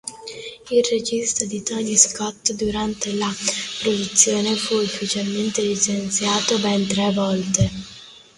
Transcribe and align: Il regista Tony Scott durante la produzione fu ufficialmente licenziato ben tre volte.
Il 0.71 0.83
regista 0.93 1.45
Tony 1.63 1.95
Scott 1.95 2.53
durante 2.53 3.13
la 3.13 3.31
produzione 3.83 4.55
fu 4.55 4.73
ufficialmente 4.77 5.61
licenziato 5.61 6.57
ben 6.57 6.87
tre 6.87 7.11
volte. 7.11 7.71